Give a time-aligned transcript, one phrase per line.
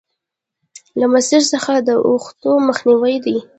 [0.99, 3.37] له مسیر څخه د اوښتو مخنیوی دی.